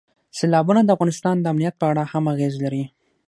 سیلابونه 0.37 0.81
د 0.83 0.89
افغانستان 0.95 1.35
د 1.39 1.45
امنیت 1.53 1.75
په 1.81 1.85
اړه 1.91 2.03
هم 2.11 2.23
اغېز 2.33 2.53
لري. 2.63 2.83